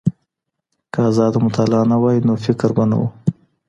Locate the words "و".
3.01-3.05